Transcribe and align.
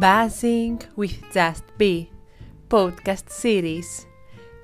Buzzing 0.00 0.76
with 0.96 1.34
Just 1.34 1.64
Be 1.78 2.06
Podcast 2.70 3.26
Series 3.42 4.06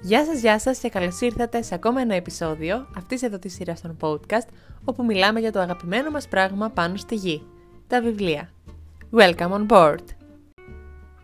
Γεια 0.01 0.25
σας, 0.25 0.41
γεια 0.41 0.59
σας 0.59 0.79
και 0.79 0.89
καλώς 0.89 1.21
ήρθατε 1.21 1.63
σε 1.63 1.75
ακόμα 1.75 2.01
ένα 2.01 2.15
επεισόδιο 2.15 2.87
αυτής 2.97 3.23
εδώ 3.23 3.39
της 3.39 3.55
σειράς 3.55 3.81
των 3.81 3.97
podcast 4.01 4.49
όπου 4.85 5.05
μιλάμε 5.05 5.41
για 5.41 5.53
το 5.53 5.61
αγαπημένο 5.61 6.11
μας 6.11 6.29
πράγμα 6.29 6.71
πάνω 6.71 6.97
στη 6.97 7.15
γη, 7.15 7.43
τα 7.87 8.03
βιβλία. 8.03 8.51
Welcome 9.13 9.51
on 9.51 9.67
board! 9.67 10.05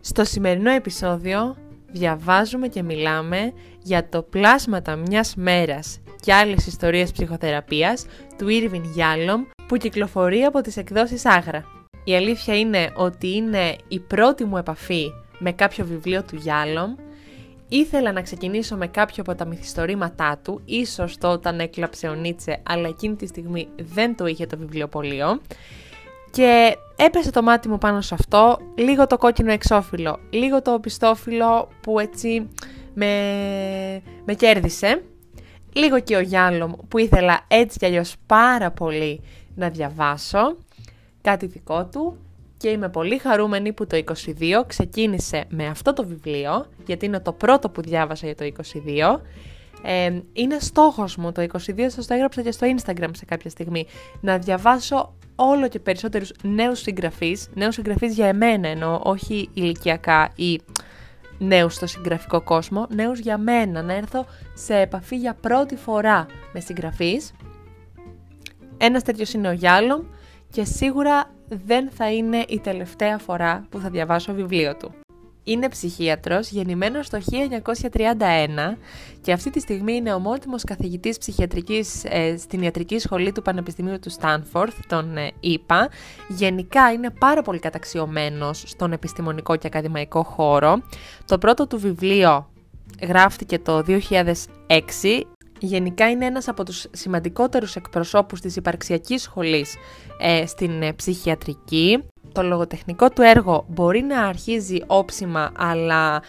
Στο 0.01 0.23
σημερινό 0.23 0.71
επεισόδιο 0.71 1.55
διαβάζουμε 1.91 2.67
και 2.67 2.83
μιλάμε 2.83 3.53
για 3.81 4.09
το 4.09 4.21
πλάσματα 4.21 4.95
μιας 4.95 5.35
μέρας 5.35 5.99
και 6.19 6.33
άλλες 6.33 6.67
ιστορίες 6.67 7.11
ψυχοθεραπείας 7.11 8.05
του 8.37 8.45
Irving 8.49 8.97
Yalom 8.97 9.45
που 9.67 9.77
κυκλοφορεί 9.77 10.43
από 10.43 10.61
τις 10.61 10.77
εκδόσεις 10.77 11.25
Άγρα. 11.25 11.80
Η 12.03 12.15
αλήθεια 12.15 12.59
είναι 12.59 12.91
ότι 12.95 13.35
είναι 13.35 13.75
η 13.87 13.99
πρώτη 13.99 14.43
μου 14.43 14.57
επαφή 14.57 15.11
με 15.39 15.51
κάποιο 15.51 15.85
βιβλίο 15.85 16.23
του 16.23 16.41
Yalom. 16.45 17.01
Ήθελα 17.67 18.11
να 18.11 18.21
ξεκινήσω 18.21 18.75
με 18.75 18.87
κάποιο 18.87 19.23
από 19.27 19.35
τα 19.35 19.45
μυθιστορήματά 19.45 20.39
του, 20.43 20.61
ίσως 20.65 21.17
το 21.17 21.27
όταν 21.31 21.59
έκλαψε 21.59 22.07
ο 22.07 22.13
Νίτσε, 22.13 22.61
αλλά 22.63 22.87
εκείνη 22.87 23.15
τη 23.15 23.27
στιγμή 23.27 23.67
δεν 23.77 24.15
το 24.15 24.25
είχε 24.25 24.45
το 24.45 24.57
βιβλιοπωλείο. 24.57 25.41
Και 26.31 26.75
έπεσε 26.95 27.31
το 27.31 27.41
μάτι 27.41 27.69
μου 27.69 27.77
πάνω 27.77 28.01
σε 28.01 28.13
αυτό, 28.13 28.57
λίγο 28.75 29.07
το 29.07 29.17
κόκκινο 29.17 29.51
εξώφυλλο, 29.51 30.19
λίγο 30.29 30.61
το 30.61 30.79
πιστόφυλλο 30.79 31.69
που 31.81 31.99
έτσι 31.99 32.49
με, 32.93 33.11
με 34.25 34.33
κέρδισε. 34.33 35.03
Λίγο 35.73 35.99
και 35.99 36.15
ο 36.15 36.19
Γιάλομ 36.19 36.71
που 36.87 36.97
ήθελα 36.97 37.45
έτσι 37.47 37.77
κι 37.77 37.85
αλλιώς 37.85 38.15
πάρα 38.25 38.71
πολύ 38.71 39.21
να 39.55 39.69
διαβάσω 39.69 40.57
κάτι 41.21 41.45
δικό 41.45 41.85
του 41.85 42.17
και 42.57 42.69
είμαι 42.69 42.89
πολύ 42.89 43.17
χαρούμενη 43.17 43.73
που 43.73 43.87
το 43.87 44.03
22 44.05 44.63
ξεκίνησε 44.67 45.45
με 45.49 45.67
αυτό 45.67 45.93
το 45.93 46.05
βιβλίο 46.05 46.65
γιατί 46.85 47.05
είναι 47.05 47.19
το 47.19 47.33
πρώτο 47.33 47.69
που 47.69 47.81
διάβασα 47.81 48.25
για 48.25 48.35
το 48.35 48.63
22 49.15 49.19
ε, 49.81 50.19
είναι 50.33 50.59
στόχος 50.59 51.15
μου 51.15 51.31
το 51.31 51.41
22, 51.41 51.85
σας 51.87 52.07
το 52.07 52.13
έγραψα 52.13 52.41
και 52.41 52.51
στο 52.51 52.67
Instagram 52.75 53.09
σε 53.11 53.25
κάποια 53.25 53.49
στιγμή, 53.49 53.85
να 54.21 54.37
διαβάσω 54.37 55.13
όλο 55.35 55.67
και 55.67 55.79
περισσότερους 55.79 56.31
νέους 56.43 56.79
συγγραφείς, 56.79 57.49
νέους 57.53 57.73
συγγραφείς 57.75 58.13
για 58.13 58.27
εμένα 58.27 58.67
εννοώ, 58.67 58.99
όχι 59.03 59.49
ηλικιακά 59.53 60.31
ή 60.35 60.59
νέους 61.37 61.73
στο 61.73 61.87
συγγραφικό 61.87 62.41
κόσμο, 62.41 62.87
νέους 62.89 63.19
για 63.19 63.37
μένα, 63.37 63.81
να 63.81 63.93
έρθω 63.93 64.25
σε 64.53 64.79
επαφή 64.79 65.17
για 65.17 65.33
πρώτη 65.33 65.75
φορά 65.75 66.25
με 66.53 66.59
συγγραφείς. 66.59 67.31
Ένας 68.77 69.03
τέτοιος 69.03 69.33
είναι 69.33 69.47
ο 69.47 69.51
Γιάλομ 69.51 70.01
και 70.51 70.63
σίγουρα 70.65 71.31
δεν 71.47 71.89
θα 71.91 72.11
είναι 72.11 72.45
η 72.47 72.59
τελευταία 72.59 73.17
φορά 73.17 73.65
που 73.69 73.79
θα 73.79 73.89
διαβάσω 73.89 74.33
βιβλίο 74.33 74.75
του. 74.75 74.91
Είναι 75.43 75.69
ψυχίατρος, 75.69 76.49
γεννημένος 76.49 77.09
το 77.09 77.19
1931 77.19 78.77
και 79.21 79.31
αυτή 79.31 79.49
τη 79.49 79.59
στιγμή 79.59 79.93
είναι 79.93 80.13
ομότιμος 80.13 80.63
καθηγητής 80.63 81.17
ψυχιατρικής 81.17 82.03
ε, 82.03 82.37
στην 82.37 82.61
ιατρική 82.61 82.99
σχολή 82.99 83.31
του 83.31 83.41
Πανεπιστημίου 83.41 83.99
του 83.99 84.09
Στάνφορθ, 84.09 84.79
τον 84.87 85.17
ε, 85.17 85.31
ΙΠΑ. 85.39 85.89
Γενικά 86.27 86.91
είναι 86.91 87.09
πάρα 87.09 87.41
πολύ 87.41 87.59
καταξιωμένος 87.59 88.63
στον 88.67 88.91
επιστημονικό 88.91 89.55
και 89.55 89.67
ακαδημαϊκό 89.67 90.23
χώρο. 90.23 90.81
Το 91.25 91.37
πρώτο 91.37 91.67
του 91.67 91.79
βιβλίο 91.79 92.49
γράφτηκε 93.01 93.59
το 93.59 93.83
2006 93.87 95.21
Γενικά 95.63 96.09
είναι 96.09 96.25
ένας 96.25 96.47
από 96.47 96.65
τους 96.65 96.85
σημαντικότερους 96.91 97.75
εκπροσώπους 97.75 98.41
της 98.41 98.55
υπαρξιακής 98.55 99.21
σχολής 99.21 99.75
ε, 100.19 100.45
στην 100.45 100.81
ε, 100.81 100.93
ψυχιατρική. 100.93 102.03
Το 102.31 102.43
λογοτεχνικό 102.43 103.09
του 103.09 103.21
έργο 103.21 103.65
μπορεί 103.67 104.01
να 104.01 104.21
αρχίζει 104.21 104.83
όψιμα, 104.87 105.51
αλλά 105.57 106.21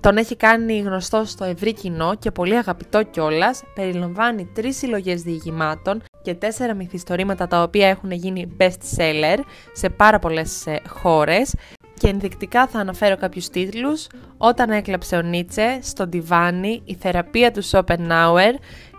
τον 0.00 0.16
έχει 0.16 0.36
κάνει 0.36 0.78
γνωστό 0.78 1.24
στο 1.24 1.44
ευρύ 1.44 1.72
κοινό 1.72 2.14
και 2.14 2.30
πολύ 2.30 2.56
αγαπητό 2.56 3.02
κιόλας. 3.02 3.62
Περιλαμβάνει 3.74 4.44
τρεις 4.54 4.76
συλλογές 4.76 5.22
διηγημάτων 5.22 6.02
και 6.22 6.34
τέσσερα 6.34 6.74
μυθιστορήματα 6.74 7.46
τα 7.46 7.62
οποία 7.62 7.88
έχουν 7.88 8.10
γίνει 8.10 8.56
best 8.60 8.96
seller 8.96 9.38
σε 9.72 9.90
πάρα 9.90 10.18
πολλές 10.18 10.66
ε, 10.66 10.80
χώρες 10.88 11.54
και 11.98 12.08
ενδεικτικά 12.08 12.66
θα 12.66 12.78
αναφέρω 12.78 13.16
κάποιους 13.16 13.48
τίτλους. 13.48 14.06
«Όταν 14.36 14.70
έκλαψε 14.70 15.16
ο 15.16 15.22
Νίτσε», 15.22 15.78
«Στο 15.82 16.06
Ντιβάνι», 16.06 16.82
«Η 16.84 16.94
θεραπεία 16.94 17.52
του 17.52 17.62
Σόπενάουερ» 17.62 18.54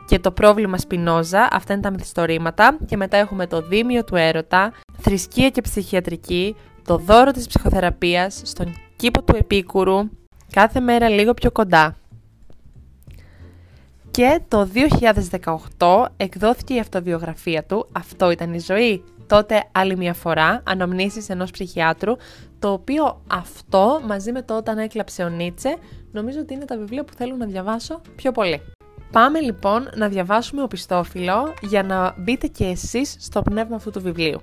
και 0.07 0.19
«Το 0.19 0.31
πρόβλημα 0.31 0.77
Σπινόζα», 0.77 1.47
αυτά 1.51 1.73
είναι 1.73 1.81
τα 1.81 1.91
μυθιστορήματα. 1.91 2.77
Και 2.85 2.97
μετά 2.97 3.17
έχουμε 3.17 3.47
«Το 3.47 3.61
Δήμιο 3.61 4.03
του 4.03 4.15
Έρωτα», 4.15 4.73
«Θρησκεία 4.97 5.49
και 5.49 5.61
ψυχιατρική», 5.61 6.55
«Το 6.85 6.97
δώρο 6.97 7.31
της 7.31 7.47
ψυχοθεραπείας», 7.47 8.41
«Στον 8.45 8.73
κήπο 8.95 9.23
του 9.23 9.35
Επίκουρου», 9.35 10.09
«Κάθε 10.51 10.79
μέρα 10.79 11.09
λίγο 11.09 11.33
πιο 11.33 11.51
κοντά». 11.51 11.95
Και 14.11 14.39
το 14.47 14.69
2018 15.77 16.05
εκδόθηκε 16.17 16.73
η 16.73 16.79
αυτοβιογραφία 16.79 17.63
του 17.63 17.87
«Αυτό 17.91 18.31
ήταν 18.31 18.53
η 18.53 18.59
ζωή», 18.59 19.03
τότε 19.27 19.63
άλλη 19.71 19.97
μια 19.97 20.13
φορά, 20.13 20.61
αναμνήσεις 20.65 21.29
ενός 21.29 21.51
ψυχιάτρου, 21.51 22.15
το 22.59 22.71
οποίο 22.71 23.21
αυτό 23.27 24.01
μαζί 24.05 24.31
με 24.31 24.41
το 24.41 24.57
όταν 24.57 24.77
έκλαψε 24.77 25.23
ο 25.23 25.29
Νίτσε, 25.29 25.77
νομίζω 26.11 26.39
ότι 26.39 26.53
είναι 26.53 26.65
τα 26.65 26.77
βιβλία 26.77 27.03
που 27.03 27.13
θέλω 27.13 27.35
να 27.35 27.45
διαβάσω 27.45 28.01
πιο 28.15 28.31
πολύ. 28.31 28.61
Πάμε 29.11 29.39
λοιπόν 29.39 29.89
να 29.95 30.07
διαβάσουμε 30.07 30.61
οπισθόφυλλο 30.61 31.53
για 31.61 31.83
να 31.83 32.15
μπείτε 32.17 32.47
και 32.47 32.65
εσείς 32.65 33.15
στο 33.19 33.41
πνεύμα 33.41 33.75
αυτού 33.75 33.91
του 33.91 34.01
βιβλίου. 34.01 34.41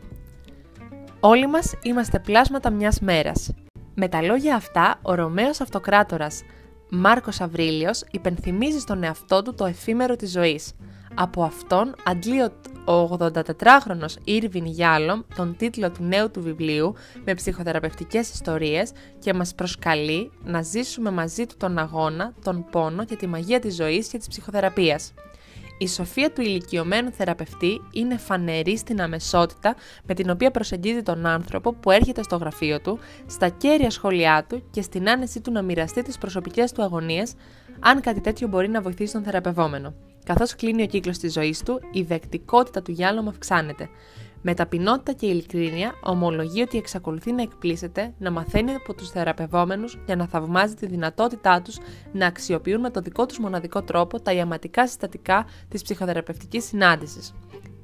Όλοι 1.20 1.46
μας 1.46 1.74
είμαστε 1.82 2.18
πλάσματα 2.18 2.70
μιας 2.70 3.00
μέρας. 3.00 3.50
Με 3.94 4.08
τα 4.08 4.22
λόγια 4.22 4.54
αυτά, 4.54 4.98
ο 5.02 5.14
Ρωμαίος 5.14 5.60
Αυτοκράτορας 5.60 6.42
Μάρκος 6.90 7.40
Αβρίλιος 7.40 8.04
υπενθυμίζει 8.10 8.78
στον 8.78 9.02
εαυτό 9.02 9.42
του 9.42 9.54
το 9.54 9.64
εφήμερο 9.64 10.16
της 10.16 10.30
ζωής. 10.30 10.72
Από 11.14 11.42
αυτόν 11.42 11.94
αντλεί 12.04 12.42
ο 12.84 13.18
84χρονος 13.18 14.14
Ήρβιν 14.24 14.66
Γιάλομ 14.66 15.20
τον 15.36 15.56
τίτλο 15.56 15.90
του 15.90 16.02
νέου 16.02 16.30
του 16.30 16.42
βιβλίου 16.42 16.94
με 17.24 17.34
ψυχοθεραπευτικές 17.34 18.30
ιστορίες 18.32 18.92
και 19.18 19.34
μας 19.34 19.54
προσκαλεί 19.54 20.30
να 20.44 20.62
ζήσουμε 20.62 21.10
μαζί 21.10 21.46
του 21.46 21.54
τον 21.56 21.78
αγώνα, 21.78 22.34
τον 22.44 22.66
πόνο 22.70 23.04
και 23.04 23.16
τη 23.16 23.26
μαγεία 23.26 23.60
της 23.60 23.74
ζωής 23.74 24.08
και 24.08 24.18
της 24.18 24.28
ψυχοθεραπείας. 24.28 25.12
Η 25.78 25.88
σοφία 25.88 26.32
του 26.32 26.40
ηλικιωμένου 26.40 27.10
θεραπευτή 27.10 27.80
είναι 27.90 28.16
φανερή 28.16 28.76
στην 28.76 29.00
αμεσότητα 29.00 29.74
με 30.04 30.14
την 30.14 30.30
οποία 30.30 30.50
προσεγγίζει 30.50 31.02
τον 31.02 31.26
άνθρωπο 31.26 31.74
που 31.74 31.90
έρχεται 31.90 32.22
στο 32.22 32.36
γραφείο 32.36 32.80
του, 32.80 32.98
στα 33.26 33.48
κέρια 33.48 33.90
σχόλιά 33.90 34.46
του 34.48 34.62
και 34.70 34.82
στην 34.82 35.08
άνεση 35.08 35.40
του 35.40 35.52
να 35.52 35.62
μοιραστεί 35.62 36.02
τις 36.02 36.18
προσωπικές 36.18 36.72
του 36.72 36.82
αγωνίες, 36.82 37.34
αν 37.80 38.00
κάτι 38.00 38.20
τέτοιο 38.20 38.48
μπορεί 38.48 38.68
να 38.68 38.80
βοηθήσει 38.80 39.12
τον 39.12 39.22
θεραπευόμενο. 39.22 39.94
Καθώς 40.26 40.54
κλείνει 40.54 40.82
ο 40.82 40.86
κύκλος 40.86 41.18
της 41.18 41.32
ζωής 41.32 41.62
του, 41.62 41.80
η 41.92 42.02
δεκτικότητα 42.02 42.82
του 42.82 42.90
γυάλωμα 42.90 43.30
αυξάνεται. 43.30 43.88
Με 44.42 44.54
ταπεινότητα 44.54 45.12
και 45.12 45.26
ειλικρίνεια, 45.26 45.94
ομολογεί 46.02 46.60
ότι 46.62 46.78
εξακολουθεί 46.78 47.32
να 47.32 47.42
εκπλήσεται, 47.42 48.14
να 48.18 48.30
μαθαίνει 48.30 48.74
από 48.74 48.94
τους 48.94 49.10
θεραπευόμενους 49.10 49.98
για 50.06 50.16
να 50.16 50.26
θαυμάζει 50.26 50.74
τη 50.74 50.86
δυνατότητά 50.86 51.62
τους 51.62 51.78
να 52.12 52.26
αξιοποιούν 52.26 52.80
με 52.80 52.90
το 52.90 53.00
δικό 53.00 53.26
τους 53.26 53.38
μοναδικό 53.38 53.82
τρόπο 53.82 54.20
τα 54.20 54.32
ιαματικά 54.32 54.86
συστατικά 54.86 55.46
της 55.68 55.82
ψυχοθεραπευτικής 55.82 56.64
συνάντησης. 56.64 57.34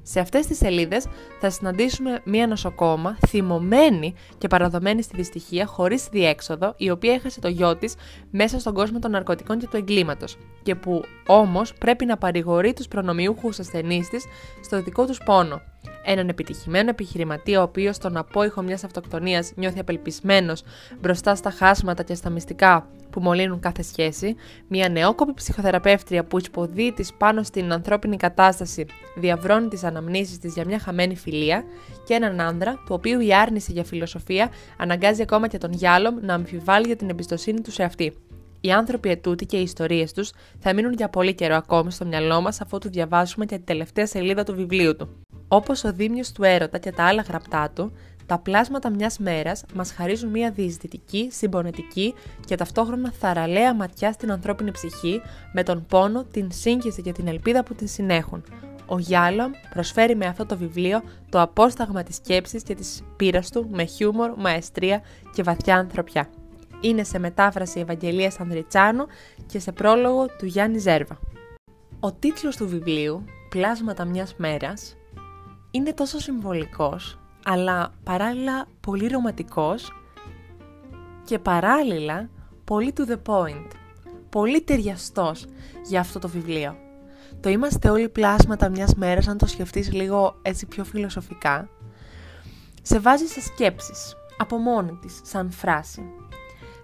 Σε 0.02 0.20
αυτές 0.20 0.46
τις 0.46 0.56
σελίδες 0.56 1.06
θα 1.40 1.50
συναντήσουμε 1.50 2.20
μία 2.24 2.46
νοσοκόμα 2.46 3.18
θυμωμένη 3.26 4.14
και 4.38 4.48
παραδομένη 4.48 5.02
στη 5.02 5.16
δυστυχία 5.16 5.66
χωρίς 5.66 6.08
διέξοδο, 6.10 6.74
η 6.76 6.90
οποία 6.90 7.12
έχασε 7.12 7.40
το 7.40 7.48
γιο 7.48 7.76
της 7.76 7.94
μέσα 8.30 8.58
στον 8.58 8.74
κόσμο 8.74 8.98
των 8.98 9.10
ναρκωτικών 9.10 9.58
και 9.58 9.66
του 9.70 9.76
εγκλήματος 9.76 10.36
και 10.62 10.74
που 10.74 11.04
όμως 11.26 11.74
πρέπει 11.74 12.04
να 12.04 12.16
παρηγορεί 12.16 12.72
τους 12.72 12.88
προνομιούχους 12.88 13.58
ασθενείς 13.58 14.08
της 14.08 14.24
στο 14.64 14.82
δικό 14.82 15.06
τους 15.06 15.18
πόνο. 15.24 15.71
Έναν 16.04 16.28
επιτυχημένο 16.28 16.88
επιχειρηματία, 16.88 17.60
ο 17.60 17.62
οποίος 17.62 17.96
στον 17.96 18.16
απόϊχο 18.16 18.62
μιας 18.62 18.84
αυτοκτονίας 18.84 19.52
νιώθει 19.54 19.78
απελπισμένος 19.78 20.62
μπροστά 21.00 21.34
στα 21.34 21.50
χάσματα 21.50 22.02
και 22.02 22.14
στα 22.14 22.30
μυστικά 22.30 22.88
που 23.10 23.20
μολύνουν 23.20 23.60
κάθε 23.60 23.82
σχέση, 23.82 24.36
μια 24.68 24.88
νεόκοπη 24.88 25.34
ψυχοθεραπεύτρια 25.34 26.24
που 26.24 26.38
υποδεί 26.38 26.92
τη 26.92 27.08
πάνω 27.18 27.42
στην 27.42 27.72
ανθρώπινη 27.72 28.16
κατάσταση 28.16 28.86
διαβρώνει 29.16 29.68
τις 29.68 29.84
αναμνήσεις 29.84 30.38
της 30.38 30.54
για 30.54 30.64
μια 30.64 30.78
χαμένη 30.78 31.16
φιλία 31.16 31.64
και 32.06 32.14
έναν 32.14 32.40
άνδρα, 32.40 32.72
του 32.72 32.94
οποίου 32.94 33.20
η 33.20 33.34
άρνηση 33.34 33.72
για 33.72 33.84
φιλοσοφία 33.84 34.50
αναγκάζει 34.78 35.22
ακόμα 35.22 35.48
και 35.48 35.58
τον 35.58 35.72
Γιάλομ 35.72 36.16
να 36.20 36.34
αμφιβάλλει 36.34 36.86
για 36.86 36.96
την 36.96 37.10
εμπιστοσύνη 37.10 37.60
του 37.60 37.70
σε 37.70 37.82
αυτή. 37.82 38.12
Οι 38.60 38.72
άνθρωποι 38.72 39.10
ετούτοι 39.10 39.46
και 39.46 39.56
οι 39.56 39.62
ιστορίες 39.62 40.12
τους 40.12 40.32
θα 40.58 40.74
μείνουν 40.74 40.92
για 40.92 41.08
πολύ 41.08 41.34
καιρό 41.34 41.54
ακόμη 41.56 41.92
στο 41.92 42.04
μυαλό 42.04 42.40
μας 42.40 42.60
αφού 42.60 42.78
του 42.78 42.90
διαβάσουμε 42.90 43.44
και 43.46 43.56
την 43.56 43.64
τελευταία 43.64 44.06
σελίδα 44.06 44.44
του 44.44 44.54
βιβλίου 44.54 44.96
του. 44.96 45.21
Όπως 45.52 45.84
ο 45.84 45.92
Δήμιος 45.92 46.32
του 46.32 46.42
Έρωτα 46.44 46.78
και 46.78 46.92
τα 46.92 47.04
άλλα 47.04 47.22
γραπτά 47.22 47.70
του, 47.74 47.92
τα 48.26 48.38
πλάσματα 48.38 48.90
μιας 48.90 49.18
μέρας 49.18 49.64
μας 49.74 49.92
χαρίζουν 49.92 50.30
μια 50.30 50.50
διεισδυτική, 50.50 51.28
συμπονετική 51.32 52.14
και 52.46 52.54
ταυτόχρονα 52.54 53.12
θαραλέα 53.12 53.74
ματιά 53.74 54.12
στην 54.12 54.32
ανθρώπινη 54.32 54.70
ψυχή, 54.70 55.20
με 55.52 55.62
τον 55.62 55.86
πόνο, 55.86 56.24
την 56.24 56.52
σύγχυση 56.52 57.02
και 57.02 57.12
την 57.12 57.28
ελπίδα 57.28 57.62
που 57.62 57.74
την 57.74 57.88
συνέχουν. 57.88 58.44
ο 58.86 58.98
Γιάλομ 58.98 59.50
προσφέρει 59.70 60.16
με 60.16 60.26
αυτό 60.26 60.46
το 60.46 60.56
βιβλίο 60.56 61.02
το 61.28 61.40
απόσταγμα 61.40 62.02
της 62.02 62.16
σκέψης 62.16 62.62
και 62.62 62.74
της 62.74 63.02
πείρας 63.16 63.50
του 63.50 63.68
με 63.70 63.84
χιούμορ, 63.84 64.34
μαεστρία 64.36 65.02
και 65.34 65.42
βαθιά 65.42 65.76
ανθρωπιά. 65.76 66.28
Είναι 66.80 67.04
σε 67.04 67.18
μετάφραση 67.18 67.80
Ευαγγελίας 67.80 68.40
Ανδριτσάνου 68.40 69.06
και 69.46 69.58
σε 69.58 69.72
πρόλογο 69.72 70.26
του 70.38 70.46
Γιάννη 70.46 70.78
Ζέρβα. 70.78 71.18
Ο 72.00 72.12
τίτλος 72.12 72.56
του 72.56 72.68
βιβλίου, 72.68 73.24
«Πλάσματα 73.48 74.04
μιας 74.04 74.34
μέρας», 74.36 74.96
είναι 75.74 75.92
τόσο 75.92 76.18
συμβολικός, 76.18 77.18
αλλά 77.44 77.92
παράλληλα 78.04 78.66
πολύ 78.80 79.06
ρομαντικός 79.06 79.92
και 81.24 81.38
παράλληλα 81.38 82.28
πολύ 82.64 82.92
to 82.96 83.02
the 83.08 83.16
point, 83.26 83.66
πολύ 84.28 84.60
ταιριαστός 84.60 85.46
για 85.86 86.00
αυτό 86.00 86.18
το 86.18 86.28
βιβλίο. 86.28 86.76
Το 87.40 87.48
είμαστε 87.48 87.90
όλοι 87.90 88.08
πλάσματα 88.08 88.68
μιας 88.68 88.94
μέρας, 88.94 89.28
αν 89.28 89.38
το 89.38 89.46
σκεφτείς 89.46 89.92
λίγο 89.92 90.38
έτσι 90.42 90.66
πιο 90.66 90.84
φιλοσοφικά, 90.84 91.68
σε 92.82 92.98
βάζει 92.98 93.26
σε 93.26 93.40
σκέψεις, 93.40 94.16
από 94.36 94.56
μόνη 94.56 94.98
της, 95.00 95.20
σαν 95.22 95.50
φράση. 95.50 96.02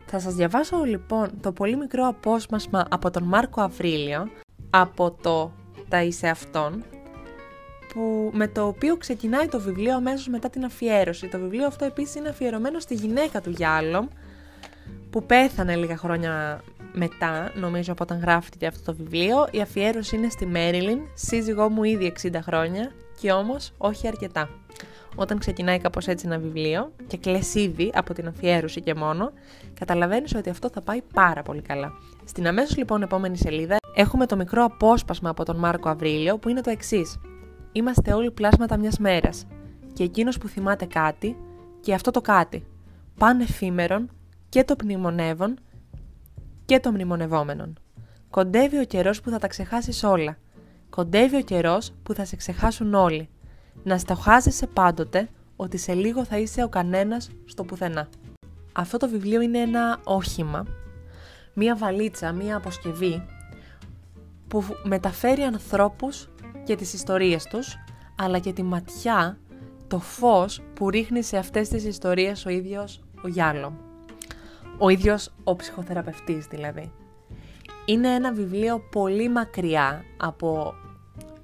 Θα 0.06 0.18
σας 0.18 0.34
διαβάσω 0.34 0.84
λοιπόν 0.84 1.30
το 1.40 1.52
πολύ 1.52 1.76
μικρό 1.76 2.06
απόσπασμα 2.06 2.86
από 2.90 3.10
τον 3.10 3.22
Μάρκο 3.22 3.60
Αβρίλιο, 3.60 4.28
από 4.70 5.10
το 5.10 5.52
«Τα 5.88 6.02
είσαι 6.02 6.28
αυτόν», 6.28 6.84
που, 7.98 8.30
με 8.32 8.48
το 8.48 8.66
οποίο 8.66 8.96
ξεκινάει 8.96 9.46
το 9.46 9.60
βιβλίο 9.60 9.94
αμέσως 9.94 10.28
μετά 10.28 10.50
την 10.50 10.64
αφιέρωση. 10.64 11.28
Το 11.28 11.38
βιβλίο 11.38 11.66
αυτό 11.66 11.84
επίσης 11.84 12.14
είναι 12.14 12.28
αφιερωμένο 12.28 12.80
στη 12.80 12.94
γυναίκα 12.94 13.40
του 13.40 13.50
Γιάλομ, 13.50 14.06
που 15.10 15.22
πέθανε 15.22 15.76
λίγα 15.76 15.96
χρόνια 15.96 16.62
μετά, 16.92 17.52
νομίζω 17.54 17.92
από 17.92 18.02
όταν 18.02 18.20
γράφτηκε 18.20 18.66
αυτό 18.66 18.92
το 18.92 18.94
βιβλίο. 18.98 19.48
Η 19.50 19.60
αφιέρωση 19.60 20.16
είναι 20.16 20.28
στη 20.28 20.46
Μέριλιν, 20.46 20.98
σύζυγό 21.14 21.68
μου 21.68 21.84
ήδη 21.84 22.12
60 22.22 22.30
χρόνια 22.42 22.92
και 23.20 23.32
όμως 23.32 23.72
όχι 23.78 24.06
αρκετά. 24.06 24.50
Όταν 25.14 25.38
ξεκινάει 25.38 25.78
κάπως 25.78 26.06
έτσι 26.06 26.26
ένα 26.26 26.38
βιβλίο 26.38 26.92
και 27.06 27.16
κλαις 27.16 27.54
ήδη 27.54 27.90
από 27.94 28.14
την 28.14 28.26
αφιέρωση 28.26 28.80
και 28.80 28.94
μόνο, 28.94 29.32
καταλαβαίνεις 29.80 30.34
ότι 30.34 30.50
αυτό 30.50 30.70
θα 30.70 30.80
πάει 30.80 31.02
πάρα 31.14 31.42
πολύ 31.42 31.62
καλά. 31.62 31.92
Στην 32.24 32.46
αμέσως 32.46 32.76
λοιπόν 32.76 33.02
επόμενη 33.02 33.36
σελίδα 33.36 33.76
έχουμε 33.94 34.26
το 34.26 34.36
μικρό 34.36 34.64
απόσπασμα 34.64 35.30
από 35.30 35.44
τον 35.44 35.56
Μάρκο 35.56 35.88
Αβρίλιο 35.88 36.38
που 36.38 36.48
είναι 36.48 36.60
το 36.60 36.70
εξής. 36.70 37.18
Είμαστε 37.72 38.12
όλοι 38.12 38.30
πλάσματα 38.30 38.78
μιας 38.78 38.98
μέρας 38.98 39.46
και 39.92 40.04
εκείνος 40.04 40.38
που 40.38 40.48
θυμάται 40.48 40.84
κάτι 40.84 41.36
και 41.80 41.94
αυτό 41.94 42.10
το 42.10 42.20
κάτι, 42.20 42.66
πάνε 43.18 43.42
εφήμερον 43.42 44.10
και 44.48 44.64
το 44.64 44.76
πνημονεύον 44.76 45.58
και 46.64 46.80
το 46.80 46.90
μνημονευόμενον. 46.90 47.78
Κοντεύει 48.30 48.78
ο 48.78 48.84
καιρός 48.84 49.20
που 49.20 49.30
θα 49.30 49.38
τα 49.38 49.46
ξεχάσεις 49.46 50.02
όλα. 50.02 50.36
Κοντεύει 50.90 51.36
ο 51.36 51.42
καιρός 51.42 51.92
που 52.02 52.14
θα 52.14 52.24
σε 52.24 52.36
ξεχάσουν 52.36 52.94
όλοι. 52.94 53.28
Να 53.82 53.98
στοχάζεσαι 53.98 54.66
πάντοτε 54.66 55.28
ότι 55.56 55.76
σε 55.76 55.94
λίγο 55.94 56.24
θα 56.24 56.38
είσαι 56.38 56.62
ο 56.62 56.68
κανένας 56.68 57.30
στο 57.44 57.64
πουθενά. 57.64 58.08
Αυτό 58.72 58.96
το 58.96 59.08
βιβλίο 59.08 59.40
είναι 59.40 59.58
ένα 59.58 60.00
όχημα, 60.04 60.66
μία 61.54 61.76
βαλίτσα, 61.76 62.32
μία 62.32 62.56
αποσκευή 62.56 63.26
που 64.48 64.64
μεταφέρει 64.82 65.42
ανθρώπους 65.42 66.28
και 66.68 66.76
τις 66.76 66.92
ιστορίες 66.92 67.44
τους, 67.44 67.78
αλλά 68.16 68.38
και 68.38 68.52
τη 68.52 68.62
ματιά, 68.62 69.38
το 69.86 69.98
φως 69.98 70.62
που 70.74 70.90
ρίχνει 70.90 71.22
σε 71.22 71.36
αυτές 71.36 71.68
τις 71.68 71.84
ιστορίες 71.84 72.46
ο 72.46 72.50
ίδιος 72.50 73.02
ο 73.24 73.28
Γιάλο. 73.28 73.76
Ο 74.78 74.88
ίδιος 74.88 75.30
ο 75.44 75.56
ψυχοθεραπευτής 75.56 76.46
δηλαδή. 76.46 76.92
Είναι 77.84 78.08
ένα 78.08 78.32
βιβλίο 78.32 78.80
πολύ 78.90 79.28
μακριά 79.28 80.04
από 80.16 80.74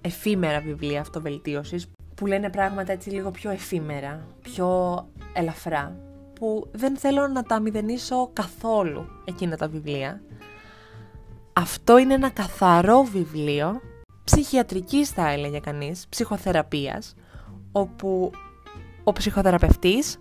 εφήμερα 0.00 0.60
βιβλία 0.60 1.00
αυτοβελτίωσης 1.00 1.86
που 2.14 2.26
λένε 2.26 2.50
πράγματα 2.50 2.92
έτσι 2.92 3.10
λίγο 3.10 3.30
πιο 3.30 3.50
εφήμερα, 3.50 4.26
πιο 4.42 4.98
ελαφρά 5.32 5.96
που 6.34 6.68
δεν 6.72 6.96
θέλω 6.96 7.28
να 7.28 7.42
τα 7.42 7.60
μηδενίσω 7.60 8.30
καθόλου 8.32 9.06
εκείνα 9.24 9.56
τα 9.56 9.68
βιβλία. 9.68 10.20
Αυτό 11.52 11.98
είναι 11.98 12.14
ένα 12.14 12.30
καθαρό 12.30 13.02
βιβλίο 13.02 13.80
ψυχιατρικής 14.24 15.10
θα 15.10 15.30
έλεγε 15.30 15.58
κανείς, 15.58 16.06
ψυχοθεραπείας, 16.08 17.14
όπου 17.72 18.30
ο 19.04 19.12
ψυχοθεραπευτής 19.12 20.18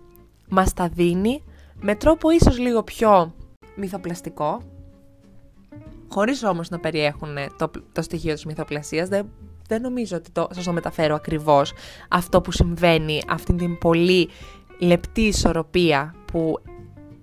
μας 0.48 0.72
τα 0.72 0.88
δίνει 0.88 1.42
με 1.80 1.94
τρόπο 1.94 2.30
ίσως 2.30 2.58
λίγο 2.58 2.82
πιο 2.82 3.34
μυθοπλαστικό, 3.76 4.60
χωρίς 6.08 6.42
όμως 6.42 6.68
να 6.68 6.78
περιέχουν 6.78 7.36
το, 7.58 7.70
το 7.92 8.02
στοιχείο 8.02 8.34
της 8.34 8.44
μυθοπλασίας, 8.44 9.08
δεν, 9.08 9.30
δεν 9.68 9.80
νομίζω 9.80 10.16
ότι 10.16 10.30
το, 10.30 10.48
σας 10.52 10.64
το 10.64 10.72
μεταφέρω 10.72 11.14
ακριβώς 11.14 11.72
αυτό 12.08 12.40
που 12.40 12.52
συμβαίνει, 12.52 13.22
αυτή 13.28 13.54
την 13.54 13.78
πολύ 13.78 14.28
λεπτή 14.78 15.20
ισορροπία 15.20 16.14
που 16.32 16.58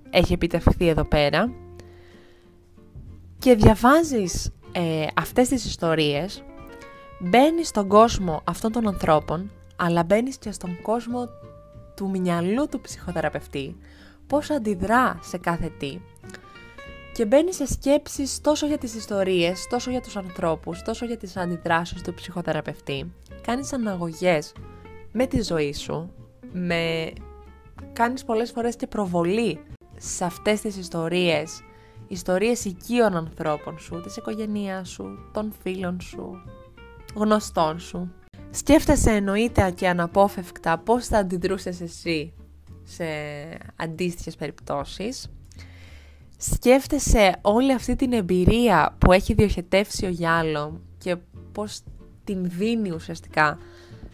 έχει 0.10 0.34
επιτευχθεί 0.34 0.88
εδώ 0.88 1.04
πέρα. 1.04 1.51
Και 3.38 3.56
διαβάζεις 3.56 4.51
ε, 4.72 5.06
αυτές 5.16 5.48
τις 5.48 5.66
ιστορίες, 5.66 6.44
μπαίνεις 7.22 7.68
στον 7.68 7.88
κόσμο 7.88 8.42
αυτών 8.44 8.72
των 8.72 8.88
ανθρώπων, 8.88 9.52
αλλά 9.76 10.04
μπαίνεις 10.04 10.38
και 10.38 10.52
στον 10.52 10.82
κόσμο 10.82 11.30
του 11.96 12.10
μυαλού 12.10 12.68
του 12.68 12.82
ψυχοθεραπευτή, 12.82 13.76
πώς 14.28 14.50
αντιδρά 14.50 15.20
σε 15.22 15.38
κάθε 15.38 15.72
τι. 15.78 16.00
Και 17.14 17.26
μπαίνεις 17.26 17.56
σε 17.56 17.68
σκέψεις 17.68 18.42
τόσο 18.42 18.68
για 18.68 18.78
τις 18.78 18.96
ιστορίες, 18.96 19.68
τόσο 19.70 19.92
για 19.92 20.02
τους 20.02 20.16
ανθρώπους, 20.16 20.82
τόσο 20.82 21.06
για 21.06 21.18
τις 21.18 21.38
αντιδράσεις 21.38 22.02
του 22.02 22.14
ψυχοθεραπευτή. 22.14 23.14
Κάνεις 23.42 23.74
αναγωγές 23.74 24.54
με 25.12 25.26
τη 25.26 25.42
ζωή 25.42 25.74
σου, 25.74 26.14
με... 26.52 27.12
κάνεις 27.94 28.24
πολλές 28.24 28.52
φορές 28.52 28.76
και 28.76 28.88
προβολή 28.88 29.60
σε 29.98 30.26
αυτές 30.26 30.62
τις 30.62 30.78
ιστορίες, 30.78 31.62
ιστορίες 32.08 32.66
οικείων 32.66 33.16
ανθρώπων 33.16 33.80
σου, 33.80 34.02
της 34.02 34.18
οικογένειάς 34.18 34.90
σου, 34.90 35.30
των 35.34 35.54
φίλων 35.62 36.02
σου, 36.02 36.42
γνωστών 37.16 37.80
σου. 37.80 38.13
Σκέφτεσαι 38.50 39.12
εννοείται 39.12 39.72
και 39.75 39.88
αναπόφευκτα 39.88 40.78
πώς 40.78 41.08
θα 41.08 41.18
αντιδρούσες 41.18 41.81
εσύ 41.81 42.34
σε 42.84 43.04
αντίστοιχες 43.75 44.36
περιπτώσεις. 44.36 45.28
Σκέφτεσαι 46.38 47.36
όλη 47.42 47.74
αυτή 47.74 47.96
την 47.96 48.13
εμπειρία 48.13 48.96
που 48.98 49.12
έχει 49.12 49.34
διοχετεύσει 49.34 50.06
ο 50.06 50.10
Γιάλο 50.10 50.81
και 50.98 51.16
πώς 51.52 51.81
την 52.24 52.50
δίνει 52.50 52.92
ουσιαστικά 52.92 53.60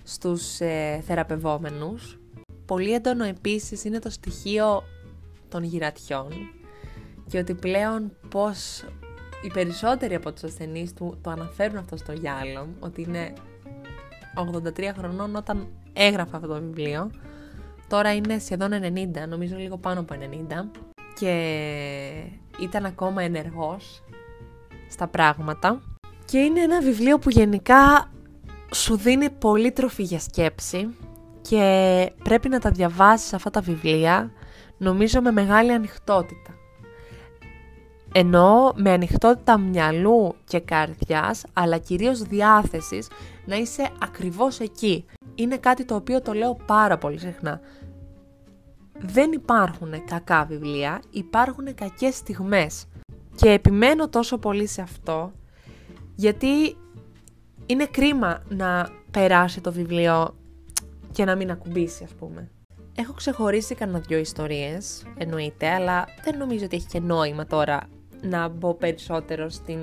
στους 0.04 0.60
ε, 0.60 1.04
θεραπευόμενους. 1.06 2.20
Πολύ 2.66 2.94
έντονο 2.94 3.24
επίσης 3.24 3.84
είναι 3.84 4.00
το 4.00 4.10
στοιχείο 4.10 4.84
των 5.50 5.64
γυρατιών 5.64 6.30
και 7.28 7.38
ότι 7.38 7.54
πλέον 7.54 8.18
πώς 8.30 8.84
οι 9.48 9.52
περισσότεροι 9.54 10.16
από 10.16 10.32
τους 10.32 10.44
ασθενείς 10.44 10.94
του 10.94 11.18
το 11.22 11.30
αναφέρουν 11.30 11.78
αυτό 11.78 11.98
στο 11.98 12.12
Γιάλο, 12.12 12.68
ότι 12.80 13.02
είναι 13.02 13.34
83 14.78 14.84
χρονών 14.98 15.36
όταν 15.36 15.68
έγραφε 15.94 16.36
αυτό 16.36 16.48
το 16.48 16.60
βιβλίο 16.62 17.12
Τώρα 17.88 18.14
είναι 18.16 18.40
σχεδόν 18.40 18.72
90, 18.72 19.28
νομίζω 19.30 19.56
λίγο 19.56 19.78
πάνω 19.78 20.00
από 20.00 20.16
90 20.16 20.80
και 21.20 21.32
ήταν 22.62 22.86
ακόμα 22.86 23.22
ενεργός 23.22 24.04
στα 24.90 25.08
πράγματα. 25.08 25.82
Και 26.26 26.38
είναι 26.38 26.62
ένα 26.62 26.82
βιβλίο 26.82 27.20
που 27.20 27.30
γενικά 27.30 28.12
σου 28.74 28.98
δίνει 28.98 29.30
πολύ 29.30 29.72
τροφή 29.72 30.04
για 30.04 30.20
σκέψη 30.20 30.96
και 31.42 32.12
πρέπει 32.24 32.50
να 32.50 32.60
τα 32.60 32.72
διαβάσεις 32.72 33.34
αυτά 33.34 33.50
τα 33.50 33.62
βιβλία 33.62 34.32
νομίζω 34.78 35.22
με 35.22 35.32
μεγάλη 35.32 35.72
ανοιχτότητα. 35.72 36.57
Ενώ 38.20 38.74
με 38.76 38.92
ανοιχτότητα 38.92 39.58
μυαλού 39.58 40.36
και 40.46 40.60
καρδιάς, 40.60 41.46
αλλά 41.54 41.78
κυρίως 41.78 42.22
διάθεσης 42.22 43.08
να 43.46 43.56
είσαι 43.56 43.90
ακριβώς 44.02 44.60
εκεί. 44.60 45.06
Είναι 45.36 45.58
κάτι 45.58 45.86
το 45.86 45.96
οποίο 45.96 46.22
το 46.22 46.34
λέω 46.34 46.58
πάρα 46.66 46.98
πολύ 46.98 47.20
συχνά. 47.20 47.60
Δεν 49.00 49.32
υπάρχουν 49.32 50.06
κακά 50.06 50.46
βιβλία, 50.46 51.02
υπάρχουν 51.10 51.74
κακές 51.76 52.16
στιγμές. 52.16 52.86
Και 53.36 53.50
επιμένω 53.50 54.10
τόσο 54.10 54.38
πολύ 54.38 54.68
σε 54.68 54.82
αυτό, 54.82 55.32
γιατί 56.16 56.78
είναι 57.66 57.86
κρίμα 57.86 58.44
να 58.50 58.90
περάσει 59.12 59.62
το 59.62 59.72
βιβλίο 59.72 60.36
και 61.12 61.26
να 61.26 61.36
μην 61.36 61.52
ακουμπήσει 61.52 62.04
ας 62.04 62.14
πούμε. 62.14 62.50
Έχω 62.96 63.14
ξεχωρίσει 63.14 63.76
κανένα 63.76 64.00
δυο 64.00 64.18
ιστορίες, 64.18 65.04
εννοείται, 65.18 65.70
αλλά 65.70 66.06
δεν 66.24 66.38
νομίζω 66.38 66.66
ότι 66.66 66.76
έχει 66.76 66.88
και 66.88 67.00
νόημα 67.00 67.46
τώρα 67.46 67.82
να 68.22 68.48
μπω 68.48 68.74
περισσότερο 68.74 69.50
στην... 69.50 69.80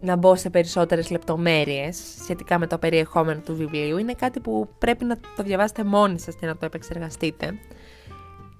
να 0.00 0.16
μπω 0.16 0.36
σε 0.36 0.50
περισσότερες 0.50 1.10
λεπτομέρειες 1.10 2.00
σχετικά 2.22 2.58
με 2.58 2.66
το 2.66 2.78
περιεχόμενο 2.78 3.40
του 3.40 3.56
βιβλίου. 3.56 3.98
Είναι 3.98 4.14
κάτι 4.14 4.40
που 4.40 4.68
πρέπει 4.78 5.04
να 5.04 5.16
το 5.36 5.42
διαβάσετε 5.42 5.84
μόνοι 5.84 6.18
σας 6.20 6.34
και 6.34 6.46
να 6.46 6.56
το 6.56 6.64
επεξεργαστείτε. 6.64 7.54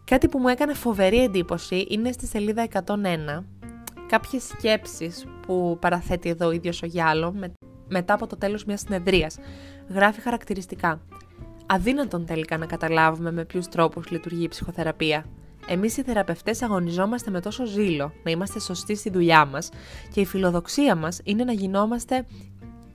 Κάτι 0.04 0.28
που 0.28 0.38
μου 0.38 0.48
έκανε 0.48 0.74
φοβερή 0.74 1.22
εντύπωση 1.22 1.86
είναι 1.88 2.12
στη 2.12 2.26
σελίδα 2.26 2.66
101 2.86 3.44
κάποιες 4.06 4.42
σκέψεις 4.42 5.26
που 5.46 5.76
παραθέτει 5.80 6.28
εδώ 6.28 6.46
ο 6.46 6.50
ίδιος 6.50 6.82
ο 6.82 6.86
Γιάλο 6.86 7.32
με 7.32 7.52
μετά 7.88 8.14
από 8.14 8.26
το 8.26 8.36
τέλος 8.36 8.64
μιας 8.64 8.80
συνεδρίας. 8.80 9.38
Γράφει 9.88 10.20
χαρακτηριστικά. 10.20 11.00
Αδύνατον 11.66 12.26
τελικά 12.26 12.58
να 12.58 12.66
καταλάβουμε 12.66 13.32
με 13.32 13.44
ποιους 13.44 13.68
τρόπους 13.68 14.10
λειτουργεί 14.10 14.44
η 14.44 14.48
ψυχοθεραπεία. 14.48 15.24
Εμείς 15.66 15.96
οι 15.96 16.02
θεραπευτές 16.02 16.62
αγωνιζόμαστε 16.62 17.30
με 17.30 17.40
τόσο 17.40 17.64
ζήλο 17.64 18.12
να 18.22 18.30
είμαστε 18.30 18.60
σωστοί 18.60 18.94
στη 18.96 19.10
δουλειά 19.10 19.44
μας 19.44 19.68
και 20.12 20.20
η 20.20 20.24
φιλοδοξία 20.26 20.96
μας 20.96 21.20
είναι 21.24 21.44
να 21.44 21.52
γινόμαστε 21.52 22.24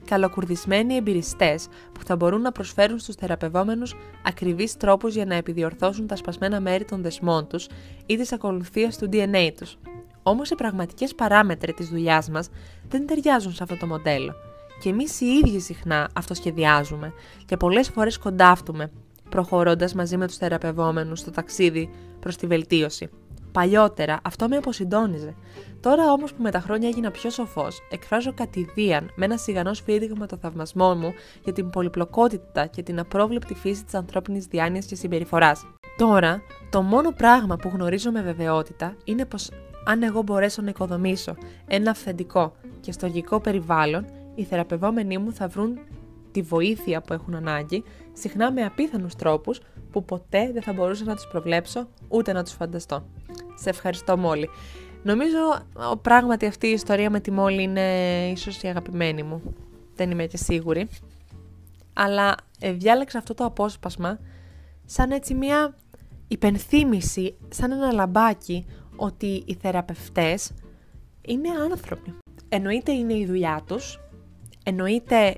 καλοκουρδισμένοι 0.06 0.94
εμπειριστές 0.94 1.66
που 1.92 2.04
θα 2.04 2.16
μπορούν 2.16 2.40
να 2.40 2.52
προσφέρουν 2.52 2.98
στους 2.98 3.14
θεραπευόμενους 3.14 3.94
ακριβείς 4.24 4.76
τρόπους 4.76 5.14
για 5.14 5.26
να 5.26 5.34
επιδιορθώσουν 5.34 6.06
τα 6.06 6.16
σπασμένα 6.16 6.60
μέρη 6.60 6.84
των 6.84 7.02
δεσμών 7.02 7.46
τους 7.46 7.66
ή 8.06 8.16
τη 8.16 8.28
ακολουθία 8.32 8.92
του 8.98 9.08
DNA 9.12 9.50
τους. 9.58 9.78
Όμως 10.22 10.50
οι 10.50 10.54
πραγματικές 10.54 11.14
παράμετροι 11.14 11.72
της 11.72 11.88
δουλειάς 11.88 12.30
μας 12.30 12.48
δεν 12.88 13.06
ταιριάζουν 13.06 13.52
σε 13.52 13.62
αυτό 13.62 13.76
το 13.76 13.86
μοντέλο. 13.86 14.34
Και 14.80 14.88
εμείς 14.88 15.20
οι 15.20 15.26
ίδιοι 15.26 15.60
συχνά 15.60 16.08
αυτοσχεδιάζουμε 16.12 17.12
και 17.44 17.56
πολλές 17.56 17.88
φορές 17.88 18.18
κοντάφτουμε, 18.18 18.90
προχωρώντας 19.36 19.94
μαζί 19.94 20.16
με 20.16 20.26
τους 20.26 20.36
θεραπευόμενους 20.36 21.18
στο 21.18 21.30
ταξίδι 21.30 21.90
προς 22.20 22.36
τη 22.36 22.46
βελτίωση. 22.46 23.08
Παλιότερα 23.52 24.20
αυτό 24.22 24.48
με 24.48 24.56
αποσυντόνιζε. 24.56 25.34
Τώρα 25.80 26.12
όμως 26.12 26.32
που 26.34 26.42
με 26.42 26.50
τα 26.50 26.60
χρόνια 26.60 26.88
έγινα 26.88 27.10
πιο 27.10 27.30
σοφός, 27.30 27.78
εκφράζω 27.90 28.34
κατηδίαν 28.34 29.10
με 29.14 29.24
ένα 29.24 29.36
σιγανό 29.36 29.74
σφύριγμα 29.74 30.26
το 30.26 30.36
θαυμασμό 30.36 30.94
μου 30.94 31.12
για 31.44 31.52
την 31.52 31.70
πολυπλοκότητα 31.70 32.66
και 32.66 32.82
την 32.82 32.98
απρόβλεπτη 32.98 33.54
φύση 33.54 33.84
της 33.84 33.94
ανθρώπινης 33.94 34.46
διάνοιας 34.46 34.86
και 34.86 34.94
συμπεριφοράς. 34.94 35.66
Τώρα, 35.96 36.42
το 36.70 36.82
μόνο 36.82 37.10
πράγμα 37.10 37.56
που 37.56 37.70
γνωρίζω 37.74 38.10
με 38.10 38.22
βεβαιότητα 38.22 38.96
είναι 39.04 39.24
πως 39.24 39.50
αν 39.84 40.02
εγώ 40.02 40.22
μπορέσω 40.22 40.62
να 40.62 40.68
οικοδομήσω 40.68 41.36
ένα 41.66 41.90
αυθεντικό 41.90 42.52
και 42.80 42.92
στογικό 42.92 43.40
περιβάλλον, 43.40 44.06
οι 44.34 44.44
θεραπευόμενοι 44.44 45.18
μου 45.18 45.32
θα 45.32 45.48
βρουν 45.48 45.78
τη 46.36 46.42
βοήθεια 46.42 47.00
που 47.00 47.12
έχουν 47.12 47.34
ανάγκη, 47.34 47.84
συχνά 48.12 48.52
με 48.52 48.64
απίθανους 48.64 49.14
τρόπους 49.14 49.60
που 49.90 50.04
ποτέ 50.04 50.50
δεν 50.52 50.62
θα 50.62 50.72
μπορούσα 50.72 51.04
να 51.04 51.14
τους 51.14 51.26
προβλέψω 51.26 51.88
ούτε 52.08 52.32
να 52.32 52.42
τους 52.42 52.52
φανταστώ. 52.52 53.06
Σε 53.54 53.68
ευχαριστώ 53.68 54.16
Μόλι. 54.16 54.48
Νομίζω 55.02 55.38
πράγματι 56.02 56.46
αυτή 56.46 56.66
η 56.66 56.70
ιστορία 56.70 57.10
με 57.10 57.20
τη 57.20 57.30
Μόλι 57.30 57.62
είναι 57.62 57.82
ίσως 58.30 58.62
η 58.62 58.68
αγαπημένη 58.68 59.22
μου. 59.22 59.42
Δεν 59.94 60.10
είμαι 60.10 60.26
και 60.26 60.36
σίγουρη. 60.36 60.88
Αλλά 61.92 62.34
ε, 62.60 62.72
διάλεξα 62.72 63.18
αυτό 63.18 63.34
το 63.34 63.44
απόσπασμα 63.44 64.18
σαν 64.84 65.10
έτσι 65.10 65.34
μια 65.34 65.74
υπενθύμηση, 66.28 67.36
σαν 67.48 67.72
ένα 67.72 67.92
λαμπάκι 67.92 68.66
ότι 68.96 69.42
οι 69.46 69.54
θεραπευτές 69.60 70.52
είναι 71.26 71.48
άνθρωποι. 71.72 72.14
Εννοείται 72.48 72.92
είναι 72.92 73.14
η 73.14 73.26
δουλειά 73.26 73.62
τους, 73.66 74.00
εννοείται 74.64 75.36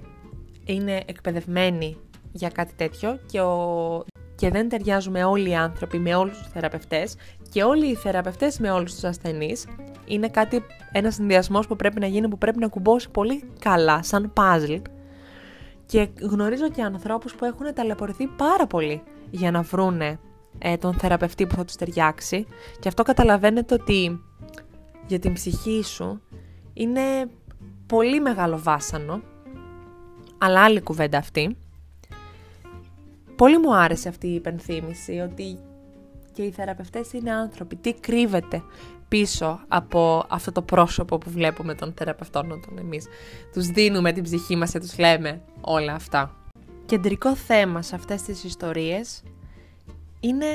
είναι 0.72 1.02
εκπαιδευμένοι 1.06 1.96
για 2.32 2.48
κάτι 2.48 2.72
τέτοιο 2.76 3.18
και, 3.26 3.40
ο... 3.40 4.04
και 4.34 4.50
δεν 4.50 4.68
ταιριάζουμε 4.68 5.24
όλοι 5.24 5.50
οι 5.50 5.54
άνθρωποι 5.54 5.98
με 5.98 6.14
όλους 6.14 6.38
τους 6.38 6.48
θεραπευτές 6.48 7.16
και 7.50 7.62
όλοι 7.62 7.86
οι 7.86 7.94
θεραπευτές 7.94 8.58
με 8.58 8.70
όλους 8.70 8.92
τους 8.92 9.04
ασθενείς 9.04 9.66
είναι 10.06 10.28
κάτι, 10.28 10.62
ένας 10.92 11.14
συνδυασμός 11.14 11.66
που 11.66 11.76
πρέπει 11.76 12.00
να 12.00 12.06
γίνει, 12.06 12.28
που 12.28 12.38
πρέπει 12.38 12.58
να 12.58 12.68
κουμπώσει 12.68 13.10
πολύ 13.10 13.50
καλά, 13.58 14.02
σαν 14.02 14.32
puzzle. 14.36 14.82
Και 15.86 16.08
γνωρίζω 16.20 16.68
και 16.70 16.82
ανθρώπους 16.82 17.34
που 17.34 17.44
έχουν 17.44 17.74
ταλαιπωρηθεί 17.74 18.26
πάρα 18.26 18.66
πολύ 18.66 19.02
για 19.30 19.50
να 19.50 19.62
βρούνε 19.62 20.18
ε, 20.58 20.76
τον 20.76 20.94
θεραπευτή 20.94 21.46
που 21.46 21.54
θα 21.54 21.64
τους 21.64 21.74
ταιριάξει 21.74 22.46
και 22.80 22.88
αυτό 22.88 23.02
καταλαβαίνετε 23.02 23.74
ότι 23.74 24.20
για 25.06 25.18
την 25.18 25.32
ψυχή 25.32 25.82
σου 25.84 26.20
είναι 26.72 27.00
πολύ 27.86 28.20
μεγάλο 28.20 28.58
βάσανο 28.58 29.22
αλλά 30.38 30.64
άλλη 30.64 30.80
κουβέντα 30.80 31.18
αυτή. 31.18 31.56
Πολύ 33.36 33.58
μου 33.58 33.76
άρεσε 33.76 34.08
αυτή 34.08 34.26
η 34.26 34.34
υπενθύμηση 34.34 35.18
ότι 35.18 35.58
και 36.32 36.42
οι 36.42 36.50
θεραπευτές 36.50 37.12
είναι 37.12 37.32
άνθρωποι. 37.32 37.76
Τι 37.76 37.92
κρύβεται 37.92 38.62
πίσω 39.08 39.60
από 39.68 40.24
αυτό 40.28 40.52
το 40.52 40.62
πρόσωπο 40.62 41.18
που 41.18 41.30
βλέπουμε 41.30 41.74
των 41.74 41.92
θεραπευτών 41.96 42.50
όταν 42.50 42.78
εμείς 42.78 43.06
τους 43.52 43.66
δίνουμε 43.66 44.12
την 44.12 44.22
ψυχή 44.22 44.56
μας 44.56 44.70
και 44.70 44.78
τους 44.80 44.98
λέμε 44.98 45.42
όλα 45.60 45.92
αυτά. 45.92 46.34
Κεντρικό 46.86 47.36
θέμα 47.36 47.82
σε 47.82 47.94
αυτές 47.94 48.22
τις 48.22 48.44
ιστορίες 48.44 49.22
είναι 50.20 50.46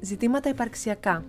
ζητήματα 0.00 0.48
υπαρξιακά. 0.48 1.24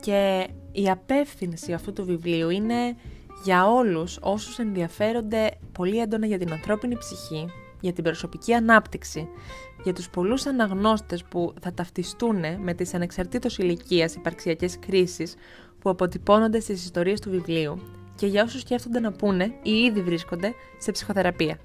Και 0.00 0.48
η 0.72 0.90
απεύθυνση 0.90 1.72
αυτού 1.72 1.92
του 1.92 2.04
βιβλίου 2.04 2.50
είναι 2.50 2.96
για 3.44 3.66
όλους 3.66 4.18
όσους 4.20 4.58
ενδιαφέρονται 4.58 5.50
πολύ 5.80 5.98
έντονα 5.98 6.26
για 6.26 6.38
την 6.38 6.52
ανθρώπινη 6.52 6.96
ψυχή, 6.96 7.48
για 7.80 7.92
την 7.92 8.04
προσωπική 8.04 8.54
ανάπτυξη, 8.54 9.28
για 9.82 9.92
τους 9.92 10.10
πολλούς 10.10 10.46
αναγνώστες 10.46 11.24
που 11.24 11.54
θα 11.60 11.72
ταυτιστούν 11.72 12.36
με 12.62 12.74
τις 12.74 12.94
ανεξαρτήτως 12.94 13.58
ηλικίας 13.58 14.14
υπαρξιακές 14.14 14.78
κρίσεις 14.78 15.34
που 15.78 15.90
αποτυπώνονται 15.90 16.60
στις 16.60 16.84
ιστορίες 16.84 17.20
του 17.20 17.30
βιβλίου 17.30 17.80
και 18.14 18.26
για 18.26 18.42
όσους 18.42 18.60
σκέφτονται 18.60 19.00
να 19.00 19.12
πούνε 19.12 19.44
ή 19.62 19.70
ήδη 19.70 20.02
βρίσκονται 20.02 20.54
σε 20.78 20.90
ψυχοθεραπεία. 20.90 21.58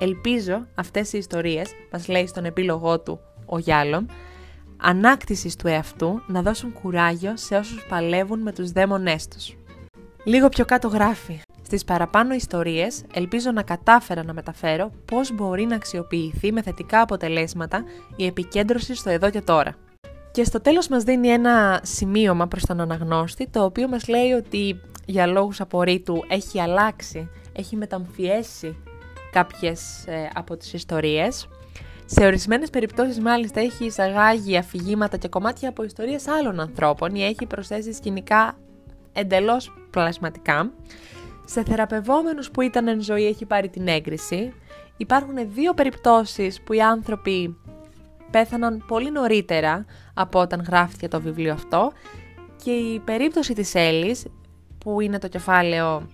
Ελπίζω 0.00 0.66
αυτές 0.74 1.12
οι 1.12 1.18
ιστορίες, 1.18 1.70
μας 1.92 2.08
λέει 2.08 2.26
στον 2.26 2.44
επίλογό 2.44 3.00
του 3.00 3.20
ο 3.46 3.58
Γιάλομ, 3.58 4.06
ανάκτησης 4.76 5.56
του 5.56 5.68
εαυτού 5.68 6.22
να 6.26 6.42
δώσουν 6.42 6.72
κουράγιο 6.72 7.36
σε 7.36 7.56
όσους 7.56 7.86
παλεύουν 7.88 8.40
με 8.40 8.52
τους 8.52 8.70
δαίμονές 8.70 9.28
τους. 9.28 9.56
Λίγο 10.24 10.48
πιο 10.48 10.64
κάτω 10.64 10.88
γράφει. 10.88 11.40
Στις 11.66 11.84
παραπάνω 11.84 12.34
ιστορίες 12.34 13.04
ελπίζω 13.14 13.50
να 13.50 13.62
κατάφερα 13.62 14.24
να 14.24 14.32
μεταφέρω 14.32 14.90
πώς 15.04 15.34
μπορεί 15.34 15.64
να 15.64 15.74
αξιοποιηθεί 15.74 16.52
με 16.52 16.62
θετικά 16.62 17.00
αποτελέσματα 17.00 17.84
η 18.16 18.26
επικέντρωση 18.26 18.94
στο 18.94 19.10
εδώ 19.10 19.30
και 19.30 19.40
τώρα. 19.40 19.74
Και 20.32 20.44
στο 20.44 20.60
τέλος 20.60 20.88
μας 20.88 21.02
δίνει 21.02 21.28
ένα 21.28 21.80
σημείωμα 21.82 22.46
προς 22.46 22.66
τον 22.66 22.80
αναγνώστη, 22.80 23.48
το 23.48 23.64
οποίο 23.64 23.88
μας 23.88 24.08
λέει 24.08 24.32
ότι 24.32 24.80
για 25.06 25.26
λόγους 25.26 25.60
απορρίτου 25.60 26.24
έχει 26.28 26.60
αλλάξει, 26.60 27.28
έχει 27.52 27.76
μεταμφιέσει 27.76 28.76
κάποιες 29.32 30.04
ε, 30.06 30.30
από 30.34 30.56
τις 30.56 30.72
ιστορίες. 30.72 31.48
Σε 32.04 32.24
ορισμένες 32.24 32.70
περιπτώσεις 32.70 33.20
μάλιστα 33.20 33.60
έχει 33.60 33.84
εισαγάγει 33.84 34.56
αφηγήματα 34.56 35.16
και 35.16 35.28
κομμάτια 35.28 35.68
από 35.68 35.82
ιστορίες 35.82 36.28
άλλων 36.28 36.60
ανθρώπων 36.60 37.14
ή 37.14 37.24
έχει 37.24 37.46
προσθέσει 37.46 37.92
σκηνικά 37.92 38.56
εντελώς 39.12 39.72
πλασματικά. 39.90 40.70
Σε 41.48 41.62
θεραπευόμενους 41.62 42.50
που 42.50 42.60
ήταν 42.60 42.88
εν 42.88 43.00
ζωή 43.00 43.26
έχει 43.26 43.46
πάρει 43.46 43.68
την 43.68 43.88
έγκριση. 43.88 44.52
Υπάρχουν 44.96 45.34
δύο 45.52 45.74
περιπτώσεις 45.74 46.60
που 46.62 46.72
οι 46.72 46.80
άνθρωποι 46.80 47.56
πέθαναν 48.30 48.84
πολύ 48.86 49.10
νωρίτερα 49.10 49.84
από 50.14 50.40
όταν 50.40 50.64
γράφτηκε 50.66 51.08
το 51.08 51.20
βιβλίο 51.20 51.52
αυτό 51.52 51.92
και 52.64 52.70
η 52.70 52.98
περίπτωση 52.98 53.54
της 53.54 53.74
Έλλης, 53.74 54.24
που 54.78 55.00
είναι 55.00 55.18
το 55.18 55.28
κεφάλαιο 55.28 56.08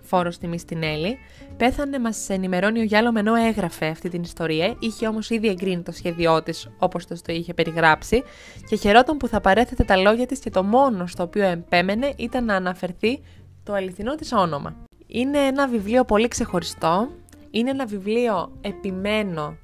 φόρος 0.00 0.38
τιμής 0.38 0.60
στην 0.60 0.82
Έλλη, 0.82 1.18
πέθανε, 1.56 1.98
μας 1.98 2.28
ενημερώνει 2.28 2.80
ο 2.80 2.82
Γιάλο 2.82 3.12
ενώ 3.16 3.34
έγραφε 3.34 3.86
αυτή 3.86 4.08
την 4.08 4.22
ιστορία, 4.22 4.76
είχε 4.78 5.06
όμως 5.06 5.30
ήδη 5.30 5.48
εγκρίνει 5.48 5.82
το 5.82 5.92
σχέδιό 5.92 6.42
της 6.42 6.68
όπως 6.78 7.06
το, 7.06 7.14
το 7.22 7.32
είχε 7.32 7.54
περιγράψει 7.54 8.22
και 8.68 8.76
χαιρόταν 8.76 9.16
που 9.16 9.28
θα 9.28 9.40
παρέθετε 9.40 9.84
τα 9.84 9.96
λόγια 9.96 10.26
της 10.26 10.38
και 10.38 10.50
το 10.50 10.62
μόνο 10.62 11.06
στο 11.06 11.22
οποίο 11.22 11.44
εμπέμενε 11.44 12.12
ήταν 12.16 12.44
να 12.44 12.54
αναφερθεί 12.54 13.20
το 13.62 13.72
αληθινό 13.72 14.14
της 14.14 14.32
όνομα. 14.32 14.76
Είναι 15.06 15.38
ένα 15.38 15.68
βιβλίο 15.68 16.04
πολύ 16.04 16.28
ξεχωριστό, 16.28 17.08
είναι 17.50 17.70
ένα 17.70 17.86
βιβλίο 17.86 18.52
επιμένο 18.60 19.56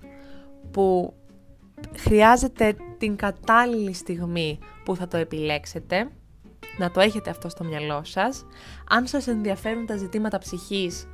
που 0.70 1.14
χρειάζεται 1.96 2.76
την 2.98 3.16
κατάλληλη 3.16 3.92
στιγμή 3.92 4.58
που 4.84 4.96
θα 4.96 5.08
το 5.08 5.16
επιλέξετε, 5.16 6.10
να 6.78 6.90
το 6.90 7.00
έχετε 7.00 7.30
αυτό 7.30 7.48
στο 7.48 7.64
μυαλό 7.64 8.04
σας. 8.04 8.46
Αν 8.88 9.06
σας 9.06 9.26
ενδιαφέρουν 9.26 9.86
τα 9.86 9.96
ζητήματα 9.96 10.38
ψυχής, 10.38 11.08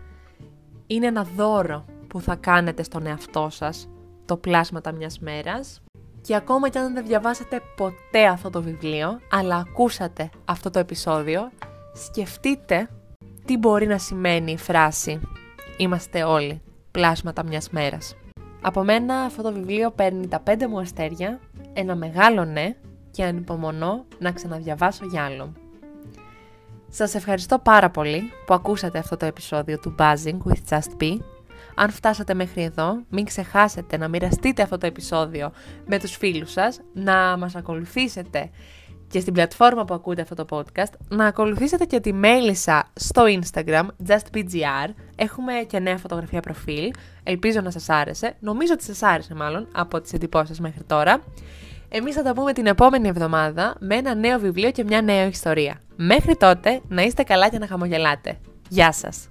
είναι 0.87 1.07
ένα 1.07 1.25
δώρο 1.37 1.85
που 2.09 2.21
θα 2.21 2.35
κάνετε 2.35 2.83
στον 2.83 3.07
εαυτό 3.07 3.49
σας, 3.51 3.89
το 4.25 4.37
πλάσματα 4.37 4.93
μιας 4.93 5.19
μέρας. 5.19 5.81
Και 6.21 6.37
ακόμα 6.37 6.69
και 6.69 6.79
αν 6.79 6.95
δεν 6.95 7.07
διαβάσατε 7.07 7.61
ποτέ 7.77 8.27
αυτό 8.27 8.51
το 8.51 8.63
βιβλίο, 8.63 9.21
αλλά 9.31 9.57
ακούσατε 9.57 10.31
αυτό 10.45 10.71
το 10.71 10.79
επεισόδιο, 10.79 11.51
σκεφτείτε 11.93 12.89
τι 13.45 13.57
μπορεί 13.57 13.87
να 13.87 13.99
σημαίνει 13.99 14.53
η 14.53 14.57
φράση 14.57 15.21
«Είμαστε 15.77 16.23
όλοι 16.25 16.63
πλάσματα 16.91 17.45
μιας 17.45 17.71
μέρας». 17.71 18.17
Από 18.61 18.85
μένα 18.85 19.21
αυτό 19.21 19.43
το 19.43 19.53
βιβλίο 19.53 19.91
παίρνει 19.91 20.29
τα 20.29 20.41
πέντε 20.41 20.69
μου 20.69 20.79
αστέρια, 20.79 21.41
ένα 21.73 21.97
μεγάλο 21.97 22.45
ναι 22.45 22.77
και 23.11 23.25
ανυπομονώ 23.25 24.05
να 24.19 24.33
ξαναδιαβάσω 24.33 25.07
για 25.07 25.25
άλλο. 25.25 25.53
Σας 26.89 27.15
ευχαριστώ 27.15 27.59
πάρα 27.59 27.91
πολύ 27.91 28.23
που 28.47 28.55
ακούσατε 28.55 28.99
αυτό 28.99 29.17
το 29.17 29.27
επεισόδιο 29.27 29.79
του 29.79 29.95
Buzzing 29.99 30.39
with 30.45 30.69
Just 30.69 31.03
Be. 31.03 31.19
Αν 31.75 31.91
φτάσατε 31.91 32.35
μέχρι 32.35 32.63
εδώ, 32.63 33.03
μην 33.09 33.25
ξεχάσετε 33.25 33.97
να 33.97 34.09
μοιραστείτε 34.09 34.63
αυτό 34.63 34.79
το 34.79 34.87
επεισόδιο 34.87 35.53
με 35.87 35.99
τους 35.99 36.17
φίλους 36.17 36.53
σας, 36.53 36.81
να 36.93 37.37
μας 37.37 37.55
ακολουθήσετε 37.55 38.51
και 39.13 39.21
στην 39.21 39.33
πλατφόρμα 39.33 39.85
που 39.85 39.95
ακούτε 39.95 40.23
αυτό 40.23 40.35
το 40.35 40.45
podcast, 40.51 40.93
να 41.09 41.27
ακολουθήσετε 41.27 41.85
και 41.85 42.01
τη 42.01 42.13
Μέλισσα 42.13 42.85
στο 42.95 43.23
Instagram, 43.27 43.87
justbgr. 44.09 44.91
Έχουμε 45.17 45.53
και 45.67 45.79
νέα 45.79 45.97
φωτογραφία 45.99 46.41
προφίλ. 46.41 46.91
Ελπίζω 47.23 47.61
να 47.61 47.71
σας 47.71 47.89
άρεσε. 47.89 48.37
Νομίζω 48.41 48.73
ότι 48.73 48.85
σας 48.85 49.03
άρεσε 49.03 49.35
μάλλον 49.35 49.69
από 49.73 50.01
τις 50.01 50.13
εντυπώσεις 50.13 50.61
μέχρι 50.61 50.83
τώρα. 50.87 51.23
Εμείς 51.89 52.15
θα 52.15 52.23
τα 52.23 52.33
πούμε 52.33 52.53
την 52.53 52.67
επόμενη 52.67 53.09
εβδομάδα 53.09 53.75
με 53.79 53.95
ένα 53.95 54.15
νέο 54.15 54.39
βιβλίο 54.39 54.71
και 54.71 54.85
μια 54.85 55.03
νέα 55.03 55.27
ιστορία. 55.27 55.81
Μέχρι 55.97 56.37
τότε, 56.37 56.81
να 56.89 57.03
είστε 57.03 57.23
καλά 57.23 57.49
και 57.49 57.59
να 57.59 57.67
χαμογελάτε. 57.67 58.39
Γεια 58.69 58.93
σας! 58.93 59.29